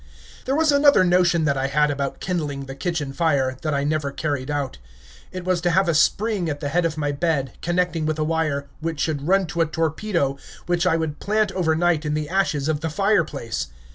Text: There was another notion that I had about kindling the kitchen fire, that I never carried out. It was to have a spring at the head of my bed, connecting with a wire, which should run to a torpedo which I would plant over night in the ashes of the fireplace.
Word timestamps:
There 0.45 0.55
was 0.55 0.71
another 0.71 1.03
notion 1.03 1.43
that 1.45 1.57
I 1.59 1.67
had 1.67 1.91
about 1.91 2.19
kindling 2.19 2.65
the 2.65 2.73
kitchen 2.73 3.13
fire, 3.13 3.55
that 3.61 3.75
I 3.75 3.83
never 3.83 4.11
carried 4.11 4.49
out. 4.49 4.79
It 5.31 5.45
was 5.45 5.61
to 5.61 5.69
have 5.69 5.87
a 5.87 5.93
spring 5.93 6.49
at 6.49 6.59
the 6.59 6.69
head 6.69 6.85
of 6.85 6.97
my 6.97 7.11
bed, 7.11 7.51
connecting 7.61 8.07
with 8.07 8.17
a 8.17 8.23
wire, 8.23 8.65
which 8.79 8.99
should 8.99 9.27
run 9.27 9.45
to 9.45 9.61
a 9.61 9.67
torpedo 9.67 10.37
which 10.65 10.87
I 10.87 10.97
would 10.97 11.19
plant 11.19 11.51
over 11.51 11.75
night 11.75 12.03
in 12.03 12.15
the 12.15 12.29
ashes 12.29 12.67
of 12.67 12.79
the 12.81 12.89
fireplace. 12.89 13.67